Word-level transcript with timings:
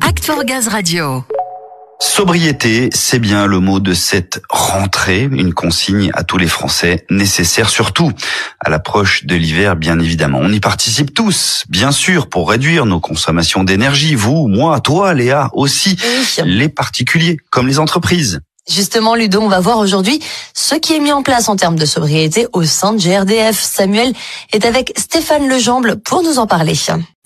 Act 0.00 0.24
for 0.24 0.42
Gaz 0.44 0.68
Radio. 0.68 1.22
Sobriété, 2.00 2.88
c'est 2.94 3.18
bien 3.18 3.46
le 3.46 3.60
mot 3.60 3.78
de 3.78 3.92
cette 3.92 4.40
rentrée, 4.48 5.28
une 5.30 5.52
consigne 5.52 6.10
à 6.14 6.24
tous 6.24 6.38
les 6.38 6.46
Français, 6.46 7.04
nécessaire 7.10 7.68
surtout 7.68 8.10
à 8.60 8.70
l'approche 8.70 9.26
de 9.26 9.34
l'hiver, 9.36 9.76
bien 9.76 9.98
évidemment. 10.00 10.38
On 10.40 10.50
y 10.50 10.60
participe 10.60 11.12
tous, 11.12 11.64
bien 11.68 11.92
sûr, 11.92 12.30
pour 12.30 12.48
réduire 12.48 12.86
nos 12.86 13.00
consommations 13.00 13.64
d'énergie. 13.64 14.14
Vous, 14.14 14.48
moi, 14.48 14.80
toi, 14.80 15.12
Léa, 15.12 15.50
aussi, 15.52 15.98
Oui. 16.38 16.42
les 16.46 16.70
particuliers 16.70 17.36
comme 17.50 17.66
les 17.66 17.78
entreprises. 17.78 18.40
Justement, 18.70 19.14
Ludo, 19.14 19.40
on 19.40 19.48
va 19.48 19.60
voir 19.60 19.78
aujourd'hui 19.78 20.20
ce 20.54 20.74
qui 20.74 20.94
est 20.94 20.98
mis 20.98 21.12
en 21.12 21.22
place 21.22 21.50
en 21.50 21.56
termes 21.56 21.78
de 21.78 21.84
sobriété 21.84 22.46
au 22.54 22.64
sein 22.64 22.94
de 22.94 22.98
GRDF. 22.98 23.60
Samuel 23.60 24.14
est 24.52 24.64
avec 24.64 24.94
Stéphane 24.96 25.48
Lejamble 25.48 26.00
pour 26.00 26.22
nous 26.22 26.38
en 26.38 26.46
parler. 26.46 26.74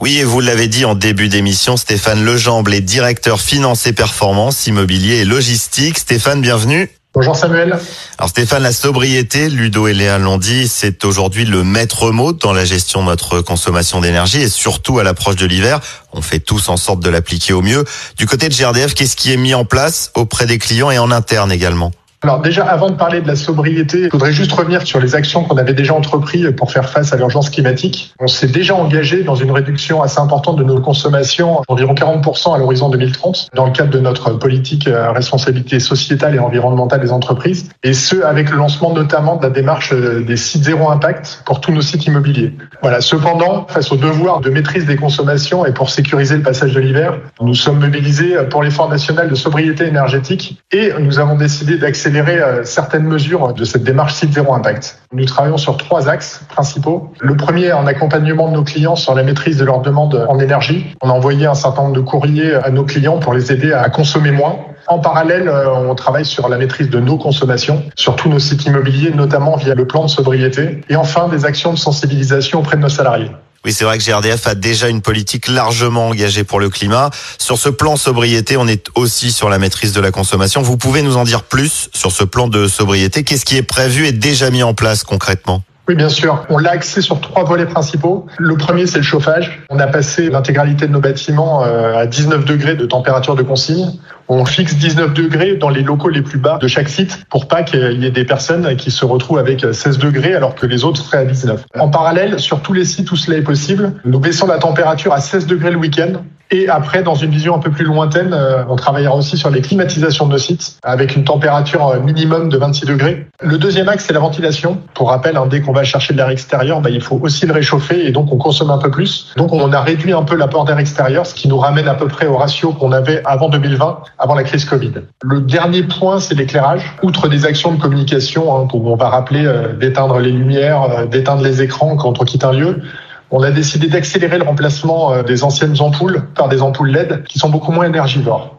Oui, 0.00 0.18
et 0.18 0.24
vous 0.24 0.40
l'avez 0.40 0.66
dit 0.66 0.84
en 0.84 0.96
début 0.96 1.28
d'émission, 1.28 1.76
Stéphane 1.76 2.24
Lejamble 2.24 2.74
est 2.74 2.80
directeur 2.80 3.40
finance 3.40 3.86
et 3.86 3.92
performance, 3.92 4.66
immobilier 4.66 5.18
et 5.18 5.24
logistique. 5.24 5.98
Stéphane, 5.98 6.40
bienvenue. 6.40 6.90
Bonjour 7.18 7.34
Samuel. 7.34 7.76
Alors 8.16 8.30
Stéphane, 8.30 8.62
la 8.62 8.70
sobriété, 8.70 9.48
Ludo 9.48 9.88
et 9.88 9.92
Léa 9.92 10.18
l'ont 10.18 10.38
dit, 10.38 10.68
c'est 10.68 11.04
aujourd'hui 11.04 11.44
le 11.44 11.64
maître 11.64 12.12
mot 12.12 12.32
dans 12.32 12.52
la 12.52 12.64
gestion 12.64 13.02
de 13.02 13.06
notre 13.06 13.40
consommation 13.40 14.00
d'énergie 14.00 14.40
et 14.40 14.48
surtout 14.48 15.00
à 15.00 15.02
l'approche 15.02 15.34
de 15.34 15.44
l'hiver. 15.44 15.80
On 16.12 16.22
fait 16.22 16.38
tous 16.38 16.68
en 16.68 16.76
sorte 16.76 17.00
de 17.00 17.10
l'appliquer 17.10 17.54
au 17.54 17.60
mieux. 17.60 17.84
Du 18.18 18.26
côté 18.26 18.48
de 18.48 18.54
GRDF, 18.54 18.94
qu'est-ce 18.94 19.16
qui 19.16 19.32
est 19.32 19.36
mis 19.36 19.52
en 19.52 19.64
place 19.64 20.12
auprès 20.14 20.46
des 20.46 20.58
clients 20.58 20.92
et 20.92 20.98
en 21.00 21.10
interne 21.10 21.50
également? 21.50 21.90
Alors 22.20 22.40
déjà, 22.40 22.64
avant 22.64 22.90
de 22.90 22.96
parler 22.96 23.20
de 23.20 23.28
la 23.28 23.36
sobriété, 23.36 24.06
je 24.06 24.10
voudrais 24.10 24.32
juste 24.32 24.50
revenir 24.50 24.84
sur 24.84 24.98
les 24.98 25.14
actions 25.14 25.44
qu'on 25.44 25.56
avait 25.56 25.72
déjà 25.72 25.94
entreprises 25.94 26.52
pour 26.56 26.72
faire 26.72 26.88
face 26.88 27.12
à 27.12 27.16
l'urgence 27.16 27.48
climatique. 27.48 28.12
On 28.18 28.26
s'est 28.26 28.48
déjà 28.48 28.74
engagé 28.74 29.22
dans 29.22 29.36
une 29.36 29.52
réduction 29.52 30.02
assez 30.02 30.18
importante 30.18 30.56
de 30.56 30.64
nos 30.64 30.80
consommations, 30.80 31.62
environ 31.68 31.94
40% 31.94 32.56
à 32.56 32.58
l'horizon 32.58 32.88
2030, 32.88 33.50
dans 33.54 33.66
le 33.66 33.70
cadre 33.70 33.90
de 33.90 34.00
notre 34.00 34.30
politique 34.30 34.88
euh, 34.88 35.12
responsabilité 35.12 35.78
sociétale 35.78 36.34
et 36.34 36.40
environnementale 36.40 37.00
des 37.00 37.12
entreprises, 37.12 37.68
et 37.84 37.92
ce, 37.92 38.20
avec 38.24 38.50
le 38.50 38.56
lancement 38.56 38.92
notamment 38.92 39.36
de 39.36 39.44
la 39.44 39.50
démarche 39.50 39.92
euh, 39.92 40.24
des 40.24 40.36
sites 40.36 40.64
zéro 40.64 40.90
impact 40.90 41.44
pour 41.46 41.60
tous 41.60 41.70
nos 41.70 41.82
sites 41.82 42.04
immobiliers. 42.06 42.52
Voilà. 42.82 43.00
Cependant, 43.00 43.64
face 43.68 43.92
au 43.92 43.96
devoir 43.96 44.40
de 44.40 44.50
maîtrise 44.50 44.86
des 44.86 44.96
consommations 44.96 45.64
et 45.64 45.72
pour 45.72 45.88
sécuriser 45.88 46.36
le 46.36 46.42
passage 46.42 46.74
de 46.74 46.80
l'hiver, 46.80 47.16
nous 47.40 47.54
sommes 47.54 47.78
mobilisés 47.78 48.34
pour 48.50 48.64
l'effort 48.64 48.88
national 48.88 49.28
de 49.28 49.36
sobriété 49.36 49.86
énergétique 49.86 50.60
et 50.72 50.92
nous 50.98 51.20
avons 51.20 51.36
décidé 51.36 51.78
d'accélérer 51.78 52.07
euh, 52.16 52.64
certaines 52.64 53.04
mesures 53.04 53.52
de 53.52 53.64
cette 53.64 53.84
démarche 53.84 54.14
site 54.14 54.32
zéro 54.32 54.54
impact. 54.54 55.00
Nous 55.12 55.24
travaillons 55.24 55.56
sur 55.56 55.76
trois 55.76 56.08
axes 56.08 56.42
principaux. 56.48 57.12
Le 57.20 57.36
premier, 57.36 57.72
en 57.72 57.86
accompagnement 57.86 58.48
de 58.48 58.54
nos 58.54 58.64
clients 58.64 58.96
sur 58.96 59.14
la 59.14 59.22
maîtrise 59.22 59.56
de 59.56 59.64
leurs 59.64 59.80
demandes 59.80 60.26
en 60.28 60.38
énergie. 60.38 60.94
On 61.02 61.10
a 61.10 61.12
envoyé 61.12 61.46
un 61.46 61.54
certain 61.54 61.82
nombre 61.82 61.94
de 61.94 62.00
courriers 62.00 62.54
à 62.54 62.70
nos 62.70 62.84
clients 62.84 63.18
pour 63.18 63.34
les 63.34 63.52
aider 63.52 63.72
à 63.72 63.88
consommer 63.88 64.30
moins. 64.30 64.56
En 64.86 64.98
parallèle, 65.00 65.48
euh, 65.48 65.68
on 65.70 65.94
travaille 65.94 66.24
sur 66.24 66.48
la 66.48 66.56
maîtrise 66.56 66.88
de 66.88 66.98
nos 66.98 67.18
consommations, 67.18 67.82
sur 67.94 68.16
tous 68.16 68.28
nos 68.28 68.38
sites 68.38 68.64
immobiliers, 68.64 69.10
notamment 69.10 69.56
via 69.56 69.74
le 69.74 69.86
plan 69.86 70.04
de 70.04 70.08
sobriété. 70.08 70.80
Et 70.88 70.96
enfin, 70.96 71.28
des 71.28 71.44
actions 71.44 71.72
de 71.72 71.78
sensibilisation 71.78 72.60
auprès 72.60 72.76
de 72.76 72.82
nos 72.82 72.88
salariés. 72.88 73.30
Oui, 73.68 73.74
c'est 73.74 73.84
vrai 73.84 73.98
que 73.98 74.02
GRDF 74.02 74.46
a 74.46 74.54
déjà 74.54 74.88
une 74.88 75.02
politique 75.02 75.46
largement 75.46 76.08
engagée 76.08 76.42
pour 76.42 76.58
le 76.58 76.70
climat. 76.70 77.10
Sur 77.36 77.58
ce 77.58 77.68
plan 77.68 77.96
sobriété, 77.96 78.56
on 78.56 78.66
est 78.66 78.86
aussi 78.94 79.30
sur 79.30 79.50
la 79.50 79.58
maîtrise 79.58 79.92
de 79.92 80.00
la 80.00 80.10
consommation. 80.10 80.62
Vous 80.62 80.78
pouvez 80.78 81.02
nous 81.02 81.18
en 81.18 81.24
dire 81.24 81.42
plus 81.42 81.90
sur 81.92 82.10
ce 82.10 82.24
plan 82.24 82.48
de 82.48 82.66
sobriété 82.66 83.24
Qu'est-ce 83.24 83.44
qui 83.44 83.58
est 83.58 83.62
prévu 83.62 84.06
et 84.06 84.12
déjà 84.12 84.48
mis 84.48 84.62
en 84.62 84.72
place 84.72 85.04
concrètement? 85.04 85.64
Oui, 85.86 85.96
bien 85.96 86.08
sûr. 86.08 86.46
On 86.48 86.56
l'a 86.56 86.70
axé 86.70 87.02
sur 87.02 87.20
trois 87.20 87.44
volets 87.44 87.66
principaux. 87.66 88.26
Le 88.38 88.56
premier, 88.56 88.86
c'est 88.86 88.98
le 88.98 89.04
chauffage. 89.04 89.60
On 89.68 89.78
a 89.78 89.86
passé 89.86 90.30
l'intégralité 90.30 90.86
de 90.86 90.92
nos 90.92 91.00
bâtiments 91.00 91.62
euh, 91.62 91.94
à 91.94 92.06
19 92.06 92.46
degrés 92.46 92.74
de 92.74 92.86
température 92.86 93.34
de 93.34 93.42
consigne. 93.42 93.98
On 94.30 94.44
fixe 94.44 94.76
19 94.76 95.14
degrés 95.14 95.56
dans 95.56 95.70
les 95.70 95.82
locaux 95.82 96.10
les 96.10 96.20
plus 96.20 96.38
bas 96.38 96.58
de 96.60 96.68
chaque 96.68 96.90
site 96.90 97.24
pour 97.30 97.48
pas 97.48 97.62
qu'il 97.62 98.02
y 98.02 98.06
ait 98.06 98.10
des 98.10 98.24
personnes 98.24 98.76
qui 98.76 98.90
se 98.90 99.06
retrouvent 99.06 99.38
avec 99.38 99.64
16 99.72 99.98
degrés 99.98 100.34
alors 100.34 100.54
que 100.54 100.66
les 100.66 100.84
autres 100.84 101.02
seraient 101.02 101.18
à 101.18 101.24
19. 101.24 101.64
En 101.78 101.88
parallèle, 101.88 102.38
sur 102.38 102.60
tous 102.60 102.74
les 102.74 102.84
sites 102.84 103.10
où 103.10 103.16
cela 103.16 103.38
est 103.38 103.42
possible, 103.42 103.94
nous 104.04 104.20
baissons 104.20 104.46
la 104.46 104.58
température 104.58 105.14
à 105.14 105.20
16 105.20 105.46
degrés 105.46 105.70
le 105.70 105.78
week-end. 105.78 106.22
Et 106.50 106.68
après, 106.68 107.02
dans 107.02 107.14
une 107.14 107.30
vision 107.30 107.54
un 107.54 107.58
peu 107.58 107.70
plus 107.70 107.84
lointaine, 107.84 108.32
euh, 108.32 108.64
on 108.68 108.76
travaillera 108.76 109.14
aussi 109.14 109.36
sur 109.36 109.50
les 109.50 109.60
climatisations 109.60 110.26
de 110.26 110.32
nos 110.32 110.38
sites 110.38 110.78
avec 110.82 111.14
une 111.14 111.24
température 111.24 111.88
euh, 111.88 112.00
minimum 112.00 112.48
de 112.48 112.56
26 112.56 112.86
degrés. 112.86 113.26
Le 113.42 113.58
deuxième 113.58 113.88
axe, 113.88 114.04
c'est 114.06 114.14
la 114.14 114.20
ventilation. 114.20 114.80
Pour 114.94 115.10
rappel, 115.10 115.36
hein, 115.36 115.46
dès 115.46 115.60
qu'on 115.60 115.72
va 115.72 115.84
chercher 115.84 116.14
de 116.14 116.18
l'air 116.18 116.30
extérieur, 116.30 116.80
bah, 116.80 116.88
il 116.88 117.02
faut 117.02 117.20
aussi 117.22 117.44
le 117.44 117.52
réchauffer 117.52 118.06
et 118.06 118.12
donc 118.12 118.32
on 118.32 118.38
consomme 118.38 118.70
un 118.70 118.78
peu 118.78 118.90
plus. 118.90 119.30
Donc 119.36 119.52
on 119.52 119.72
a 119.72 119.80
réduit 119.82 120.14
un 120.14 120.22
peu 120.22 120.36
l'apport 120.36 120.64
d'air 120.64 120.78
extérieur, 120.78 121.26
ce 121.26 121.34
qui 121.34 121.48
nous 121.48 121.58
ramène 121.58 121.86
à 121.86 121.94
peu 121.94 122.08
près 122.08 122.26
au 122.26 122.38
ratio 122.38 122.72
qu'on 122.72 122.92
avait 122.92 123.20
avant 123.26 123.50
2020, 123.50 123.98
avant 124.18 124.34
la 124.34 124.42
crise 124.42 124.64
Covid. 124.64 124.92
Le 125.22 125.40
dernier 125.40 125.82
point, 125.82 126.20
c'est 126.20 126.34
l'éclairage. 126.34 126.82
Outre 127.02 127.28
des 127.28 127.44
actions 127.44 127.72
de 127.72 127.80
communication, 127.80 128.56
hein, 128.56 128.68
on 128.72 128.96
va 128.96 129.08
rappeler 129.08 129.46
euh, 129.46 129.72
d'éteindre 129.74 130.18
les 130.18 130.32
lumières, 130.32 130.82
euh, 130.82 131.06
d'éteindre 131.06 131.42
les 131.42 131.62
écrans 131.62 131.96
quand 131.96 132.20
on 132.20 132.24
quitte 132.24 132.44
un 132.44 132.52
lieu, 132.52 132.82
on 133.30 133.42
a 133.42 133.50
décidé 133.50 133.88
d'accélérer 133.88 134.38
le 134.38 134.44
remplacement 134.44 135.12
euh, 135.12 135.22
des 135.22 135.44
anciennes 135.44 135.80
ampoules 135.80 136.22
par 136.34 136.48
des 136.48 136.62
ampoules 136.62 136.90
LED 136.90 137.24
qui 137.24 137.38
sont 137.38 137.50
beaucoup 137.50 137.72
moins 137.72 137.84
énergivores. 137.84 138.57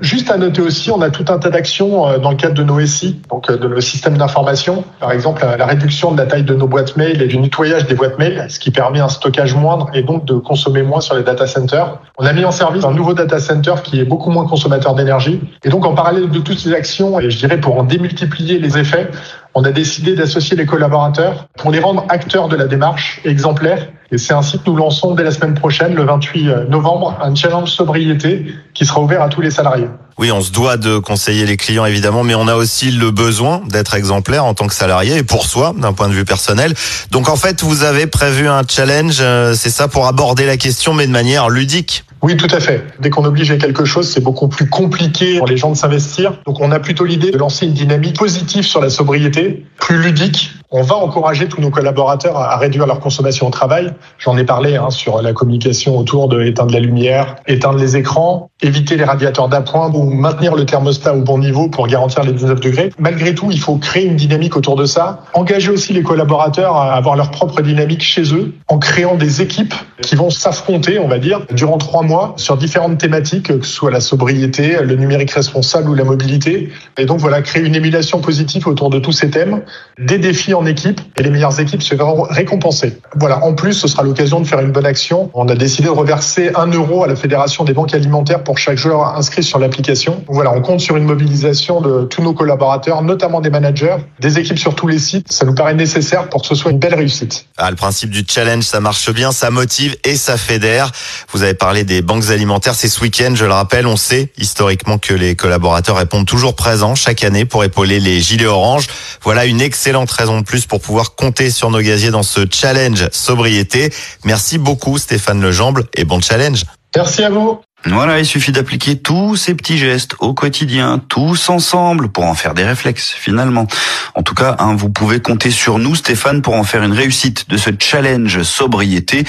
Juste 0.00 0.30
à 0.30 0.36
noter 0.36 0.62
aussi, 0.62 0.90
on 0.92 1.00
a 1.02 1.10
tout 1.10 1.24
un 1.28 1.38
tas 1.38 1.50
d'actions 1.50 2.08
euh, 2.08 2.18
dans 2.18 2.30
le 2.30 2.36
cadre 2.36 2.54
de 2.54 2.62
nos 2.62 2.80
SI, 2.86 3.20
donc 3.30 3.50
euh, 3.50 3.56
de 3.56 3.66
nos 3.66 3.80
systèmes 3.80 4.16
d'information. 4.16 4.84
Par 5.00 5.10
exemple, 5.10 5.44
la 5.58 5.66
réduction 5.66 6.12
de 6.12 6.18
la 6.18 6.26
taille 6.26 6.44
de 6.44 6.54
nos 6.54 6.68
boîtes 6.68 6.96
mail 6.96 7.20
et 7.20 7.26
du 7.26 7.38
nettoyage 7.38 7.86
des 7.86 7.94
boîtes 7.94 8.18
mail, 8.18 8.46
ce 8.48 8.60
qui 8.60 8.70
permet 8.70 9.00
un 9.00 9.08
stockage 9.08 9.54
moindre 9.56 9.90
et 9.94 10.02
donc 10.02 10.24
de 10.24 10.34
consommer 10.34 10.82
moins 10.82 11.00
sur 11.00 11.16
les 11.16 11.24
data 11.24 11.46
centers. 11.46 11.98
On 12.16 12.24
a 12.24 12.32
mis 12.32 12.44
en 12.44 12.52
service 12.52 12.84
un 12.84 12.92
nouveau 12.92 13.12
data 13.12 13.40
center 13.40 13.74
qui 13.82 13.98
est 13.98 14.04
beaucoup 14.04 14.30
moins 14.30 14.46
consommateur 14.46 14.94
d'énergie. 14.94 15.40
Et 15.64 15.68
donc, 15.68 15.84
en 15.84 15.94
parallèle 15.94 16.30
de 16.30 16.38
toutes 16.38 16.60
ces 16.60 16.72
actions, 16.72 17.18
et 17.18 17.30
je 17.30 17.38
dirais 17.38 17.58
pour 17.58 17.76
en 17.76 17.82
démultiplier 17.82 18.60
les 18.60 18.78
effets, 18.78 19.10
on 19.54 19.64
a 19.64 19.72
décidé 19.72 20.14
d'associer 20.14 20.56
les 20.56 20.66
collaborateurs 20.66 21.46
pour 21.56 21.70
les 21.70 21.80
rendre 21.80 22.04
acteurs 22.08 22.48
de 22.48 22.56
la 22.56 22.66
démarche 22.66 23.20
exemplaires. 23.24 23.88
Et 24.10 24.18
c'est 24.18 24.32
ainsi 24.32 24.58
que 24.58 24.62
nous 24.66 24.76
lançons 24.76 25.14
dès 25.14 25.22
la 25.22 25.30
semaine 25.30 25.54
prochaine, 25.54 25.94
le 25.94 26.04
28 26.04 26.68
novembre, 26.70 27.18
un 27.22 27.34
challenge 27.34 27.70
sobriété 27.70 28.46
qui 28.72 28.86
sera 28.86 29.00
ouvert 29.00 29.22
à 29.22 29.28
tous 29.28 29.42
les 29.42 29.50
salariés. 29.50 29.88
Oui, 30.18 30.32
on 30.32 30.40
se 30.40 30.50
doit 30.50 30.76
de 30.76 30.98
conseiller 30.98 31.46
les 31.46 31.56
clients 31.56 31.84
évidemment, 31.84 32.24
mais 32.24 32.34
on 32.34 32.48
a 32.48 32.56
aussi 32.56 32.90
le 32.90 33.10
besoin 33.10 33.60
d'être 33.68 33.94
exemplaire 33.94 34.44
en 34.44 34.54
tant 34.54 34.66
que 34.66 34.74
salarié 34.74 35.18
et 35.18 35.22
pour 35.22 35.46
soi, 35.46 35.74
d'un 35.76 35.92
point 35.92 36.08
de 36.08 36.14
vue 36.14 36.24
personnel. 36.24 36.74
Donc 37.10 37.28
en 37.28 37.36
fait, 37.36 37.62
vous 37.62 37.84
avez 37.84 38.06
prévu 38.06 38.48
un 38.48 38.62
challenge, 38.68 39.18
euh, 39.20 39.54
c'est 39.54 39.70
ça, 39.70 39.86
pour 39.86 40.06
aborder 40.06 40.44
la 40.44 40.56
question, 40.56 40.92
mais 40.92 41.06
de 41.06 41.12
manière 41.12 41.50
ludique. 41.50 42.04
Oui, 42.22 42.36
tout 42.36 42.48
à 42.50 42.60
fait. 42.60 42.84
Dès 43.00 43.10
qu'on 43.10 43.24
oblige 43.24 43.50
à 43.50 43.56
quelque 43.56 43.84
chose, 43.84 44.08
c'est 44.08 44.22
beaucoup 44.22 44.48
plus 44.48 44.68
compliqué 44.68 45.38
pour 45.38 45.46
les 45.46 45.56
gens 45.56 45.70
de 45.70 45.76
s'investir. 45.76 46.40
Donc 46.46 46.60
on 46.60 46.72
a 46.72 46.80
plutôt 46.80 47.04
l'idée 47.04 47.30
de 47.30 47.38
lancer 47.38 47.66
une 47.66 47.74
dynamique 47.74 48.16
positive 48.18 48.64
sur 48.64 48.80
la 48.80 48.90
sobriété, 48.90 49.64
plus 49.78 50.02
ludique. 50.02 50.50
On 50.70 50.82
va 50.82 50.96
encourager 50.96 51.48
tous 51.48 51.62
nos 51.62 51.70
collaborateurs 51.70 52.36
à 52.36 52.58
réduire 52.58 52.86
leur 52.86 53.00
consommation 53.00 53.46
au 53.46 53.50
travail. 53.50 53.90
J'en 54.18 54.36
ai 54.36 54.44
parlé 54.44 54.76
hein, 54.76 54.90
sur 54.90 55.22
la 55.22 55.32
communication 55.32 55.96
autour 55.96 56.28
de 56.28 56.42
éteindre 56.42 56.74
la 56.74 56.80
lumière, 56.80 57.36
éteindre 57.46 57.78
les 57.78 57.96
écrans, 57.96 58.50
éviter 58.60 58.96
les 58.96 59.04
radiateurs 59.04 59.48
d'appoint 59.48 59.90
ou 59.94 60.10
maintenir 60.10 60.54
le 60.54 60.66
thermostat 60.66 61.14
au 61.14 61.22
bon 61.22 61.38
niveau 61.38 61.68
pour 61.68 61.86
garantir 61.86 62.22
les 62.22 62.34
19 62.34 62.60
degrés. 62.60 62.90
Malgré 62.98 63.34
tout, 63.34 63.50
il 63.50 63.60
faut 63.60 63.76
créer 63.76 64.04
une 64.04 64.16
dynamique 64.16 64.56
autour 64.56 64.76
de 64.76 64.84
ça. 64.84 65.20
Engager 65.32 65.70
aussi 65.70 65.94
les 65.94 66.02
collaborateurs 66.02 66.76
à 66.76 66.92
avoir 66.92 67.16
leur 67.16 67.30
propre 67.30 67.62
dynamique 67.62 68.02
chez 68.02 68.34
eux 68.34 68.52
en 68.66 68.78
créant 68.78 69.14
des 69.14 69.40
équipes 69.40 69.74
qui 70.02 70.16
vont 70.16 70.28
s'affronter, 70.28 70.98
on 70.98 71.08
va 71.08 71.18
dire, 71.18 71.46
durant 71.50 71.78
trois 71.78 72.02
mois 72.02 72.07
sur 72.36 72.56
différentes 72.56 72.98
thématiques, 72.98 73.48
que 73.48 73.66
ce 73.66 73.72
soit 73.72 73.90
la 73.90 74.00
sobriété, 74.00 74.78
le 74.82 74.94
numérique 74.96 75.30
responsable 75.30 75.90
ou 75.90 75.94
la 75.94 76.04
mobilité. 76.04 76.70
Et 76.96 77.04
donc 77.04 77.20
voilà, 77.20 77.42
créer 77.42 77.62
une 77.62 77.74
émulation 77.74 78.20
positive 78.20 78.66
autour 78.66 78.90
de 78.90 78.98
tous 78.98 79.12
ces 79.12 79.30
thèmes, 79.30 79.62
des 79.98 80.18
défis 80.18 80.54
en 80.54 80.66
équipe 80.66 81.00
et 81.16 81.22
les 81.22 81.30
meilleures 81.30 81.58
équipes 81.60 81.82
se 81.82 81.94
verront 81.94 82.22
récompensées. 82.22 82.98
Voilà, 83.16 83.44
en 83.44 83.54
plus, 83.54 83.74
ce 83.74 83.88
sera 83.88 84.02
l'occasion 84.02 84.40
de 84.40 84.46
faire 84.46 84.60
une 84.60 84.72
bonne 84.72 84.86
action. 84.86 85.30
On 85.34 85.48
a 85.48 85.54
décidé 85.54 85.88
de 85.88 85.92
reverser 85.92 86.50
un 86.54 86.66
euro 86.66 87.04
à 87.04 87.06
la 87.06 87.16
Fédération 87.16 87.64
des 87.64 87.72
banques 87.72 87.94
alimentaires 87.94 88.44
pour 88.44 88.58
chaque 88.58 88.78
joueur 88.78 89.16
inscrit 89.16 89.42
sur 89.42 89.58
l'application. 89.58 90.24
Voilà, 90.28 90.52
on 90.52 90.60
compte 90.60 90.80
sur 90.80 90.96
une 90.96 91.04
mobilisation 91.04 91.80
de 91.80 92.04
tous 92.04 92.22
nos 92.22 92.32
collaborateurs, 92.32 93.02
notamment 93.02 93.40
des 93.40 93.50
managers, 93.50 93.96
des 94.20 94.38
équipes 94.38 94.58
sur 94.58 94.74
tous 94.74 94.86
les 94.86 94.98
sites. 94.98 95.30
Ça 95.30 95.44
nous 95.44 95.54
paraît 95.54 95.74
nécessaire 95.74 96.28
pour 96.28 96.42
que 96.42 96.48
ce 96.48 96.54
soit 96.54 96.70
une 96.70 96.78
belle 96.78 96.94
réussite. 96.94 97.46
Ah, 97.56 97.70
le 97.70 97.76
principe 97.76 98.10
du 98.10 98.24
challenge, 98.26 98.64
ça 98.64 98.80
marche 98.80 99.12
bien, 99.12 99.32
ça 99.32 99.50
motive 99.50 99.96
et 100.04 100.16
ça 100.16 100.36
fédère. 100.36 100.90
Vous 101.32 101.42
avez 101.42 101.54
parlé 101.54 101.84
des 101.84 101.97
banques 102.02 102.30
alimentaires, 102.30 102.74
c'est 102.74 102.88
ce 102.88 103.00
week-end, 103.00 103.34
je 103.34 103.44
le 103.44 103.52
rappelle, 103.52 103.86
on 103.86 103.96
sait 103.96 104.32
historiquement 104.38 104.98
que 104.98 105.14
les 105.14 105.36
collaborateurs 105.36 105.96
répondent 105.96 106.26
toujours 106.26 106.54
présents 106.54 106.94
chaque 106.94 107.24
année 107.24 107.44
pour 107.44 107.64
épauler 107.64 108.00
les 108.00 108.20
gilets 108.20 108.46
orange. 108.46 108.86
Voilà 109.22 109.44
une 109.46 109.60
excellente 109.60 110.10
raison 110.10 110.38
de 110.40 110.44
plus 110.44 110.66
pour 110.66 110.80
pouvoir 110.80 111.14
compter 111.14 111.50
sur 111.50 111.70
nos 111.70 111.80
gaziers 111.80 112.10
dans 112.10 112.22
ce 112.22 112.46
challenge 112.50 113.08
sobriété. 113.12 113.92
Merci 114.24 114.58
beaucoup 114.58 114.98
Stéphane 114.98 115.40
Lejamble 115.40 115.84
et 115.94 116.04
bon 116.04 116.20
challenge. 116.20 116.64
Merci 116.96 117.22
à 117.22 117.30
vous. 117.30 117.60
Voilà, 117.92 118.18
il 118.18 118.26
suffit 118.26 118.52
d'appliquer 118.52 118.96
tous 118.96 119.36
ces 119.36 119.54
petits 119.54 119.78
gestes 119.78 120.14
au 120.18 120.34
quotidien, 120.34 120.98
tous 121.08 121.48
ensemble, 121.48 122.08
pour 122.08 122.24
en 122.24 122.34
faire 122.34 122.54
des 122.54 122.64
réflexes, 122.64 123.12
finalement. 123.12 123.66
En 124.14 124.22
tout 124.22 124.34
cas, 124.34 124.56
hein, 124.58 124.74
vous 124.76 124.90
pouvez 124.90 125.20
compter 125.20 125.50
sur 125.50 125.78
nous, 125.78 125.94
Stéphane, 125.94 126.42
pour 126.42 126.54
en 126.54 126.64
faire 126.64 126.82
une 126.82 126.92
réussite 126.92 127.48
de 127.48 127.56
ce 127.56 127.70
challenge 127.78 128.42
sobriété. 128.42 129.24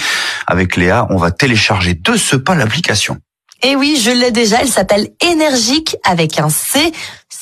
Avec 0.48 0.76
Léa, 0.76 1.08
on 1.10 1.18
va 1.18 1.32
télécharger 1.32 1.94
de 1.94 2.16
ce 2.16 2.36
pas 2.36 2.56
l'application. 2.56 3.18
Et 3.62 3.76
oui, 3.76 4.00
je 4.02 4.12
l'ai 4.12 4.32
déjà, 4.32 4.62
elle 4.62 4.70
s'appelle 4.70 5.10
Énergique 5.22 5.98
avec 6.06 6.40
un 6.40 6.50
C. 6.50 6.94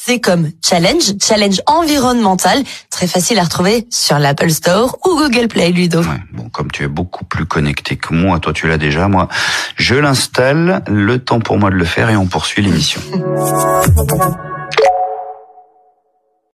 C'est 0.08 0.22
comme 0.22 0.52
challenge, 0.66 1.16
challenge 1.22 1.60
environnemental, 1.66 2.64
très 2.90 3.08
facile 3.08 3.40
à 3.40 3.44
retrouver 3.44 3.86
sur 3.90 4.18
l'Apple 4.20 4.50
Store 4.52 4.98
ou 5.06 5.18
Google 5.18 5.50
Play, 5.50 5.72
Ludo. 5.72 6.00
Ouais, 6.00 6.22
bon, 6.32 6.48
comme 6.48 6.72
tu 6.72 6.84
es 6.86 6.88
beaucoup 6.88 7.26
plus 7.26 7.46
connecté 7.46 7.98
que 7.98 8.14
moi, 8.14 8.40
toi 8.40 8.54
tu 8.54 8.70
l'as 8.70 8.78
déjà, 8.78 9.10
moi, 9.10 9.28
je 9.76 9.96
l'installe, 9.96 10.82
le 10.88 11.20
temps 11.20 11.42
pour 11.42 11.58
moi 11.58 11.72
de 11.72 11.76
le 11.76 11.84
faire 11.84 12.10
et 12.10 12.16
on 12.16 12.26
poursuit 12.26 12.62
l'émission. 12.62 13.02